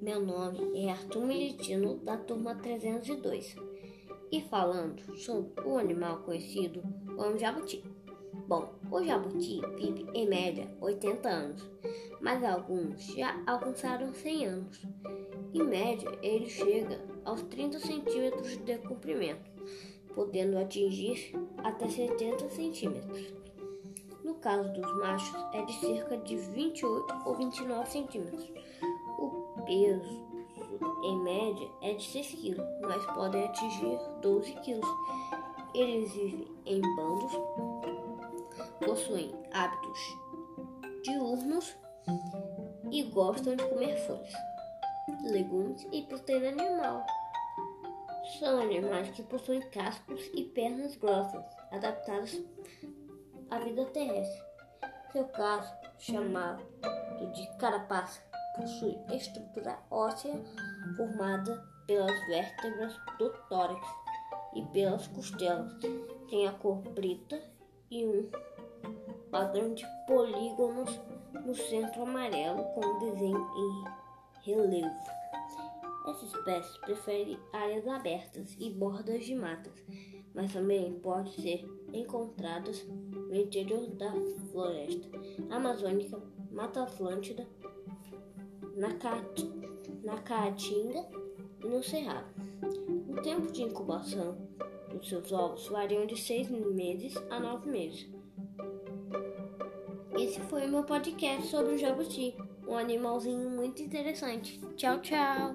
[0.00, 3.54] meu nome é Arthur Militino, da turma 302,
[4.32, 6.82] e falando sobre o animal conhecido
[7.14, 7.84] como jabuti.
[8.48, 11.70] Bom, o jabuti vive em média 80 anos,
[12.18, 14.82] mas alguns já alcançaram 100 anos.
[15.52, 19.50] Em média, ele chega aos 30 centímetros de comprimento,
[20.14, 23.34] podendo atingir até 70 centímetros.
[24.24, 28.50] No caso dos machos, é de cerca de 28 ou 29 centímetros.
[29.70, 30.26] Peso,
[31.04, 34.80] em média, é de 6 kg, mas podem atingir 12 kg.
[35.72, 37.32] Eles vivem em bandos,
[38.84, 40.00] possuem hábitos
[41.04, 41.76] diurnos
[42.90, 44.34] e gostam de comer folhas,
[45.30, 47.06] legumes e proteína animal.
[48.40, 52.42] São animais que possuem cascos e pernas grossas, adaptadas
[53.48, 54.42] à vida terrestre.
[55.12, 56.60] Seu casco, chamado
[57.32, 60.42] de carapaça, possui estrutura óssea
[60.96, 63.86] formada pelas vértebras do tórax
[64.54, 65.72] e pelas costelas.
[66.28, 67.40] Tem a cor preta
[67.90, 68.30] e um
[69.30, 71.00] padrão de polígonos
[71.44, 73.84] no centro amarelo com desenho em
[74.42, 75.20] relevo.
[76.08, 79.74] Essa espécie prefere áreas abertas e bordas de matas,
[80.34, 84.10] mas também pode ser encontradas no interior da
[84.50, 85.08] floresta
[85.50, 86.20] amazônica,
[86.50, 87.46] Mata Atlântida,
[88.80, 91.06] na, Caatinga
[91.62, 92.26] e no Cerrado.
[93.08, 94.38] O tempo de incubação
[94.90, 98.08] dos seus ovos variam de seis meses a nove meses.
[100.18, 102.34] Esse foi o meu podcast sobre o jabuti,
[102.66, 104.58] um animalzinho muito interessante.
[104.76, 105.54] Tchau, tchau!